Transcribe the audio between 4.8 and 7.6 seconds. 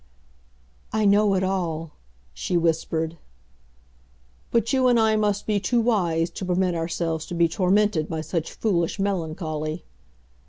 and I must be too wise to permit ourselves to be